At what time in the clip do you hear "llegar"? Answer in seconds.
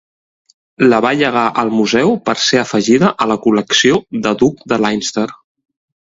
1.19-1.43